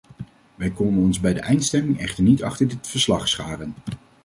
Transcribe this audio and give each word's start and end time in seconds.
Wij 0.55 0.71
konden 0.71 1.03
ons 1.03 1.19
bij 1.19 1.33
de 1.33 1.39
eindstemming 1.39 1.99
echter 1.99 2.23
niet 2.23 2.43
achter 2.43 2.67
dit 2.67 2.87
verslag 2.87 3.27
scharen. 3.27 3.75